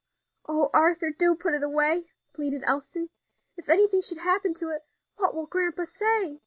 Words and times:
"O 0.47 0.71
Arthur! 0.73 1.11
do 1.11 1.35
put 1.35 1.53
it 1.53 1.61
away," 1.61 2.09
pleaded 2.33 2.63
Elsie, 2.65 3.11
"if 3.55 3.69
anything 3.69 4.01
should 4.01 4.21
happen 4.21 4.55
to 4.55 4.69
it, 4.69 4.83
what 5.17 5.35
will 5.35 5.45
grandpa 5.45 5.83
say? 5.83 6.39